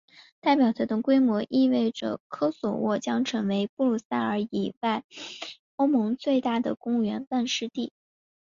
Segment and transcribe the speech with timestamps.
[0.39, 5.03] 代表团的规模意味着科索沃将成为布鲁塞尔以外
[5.75, 7.93] 欧盟最大的公务员办事地。